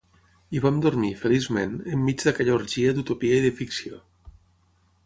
[0.55, 4.03] I vam dormir, feliçment, enmig d'aquella orgia d'utopia i de ficció.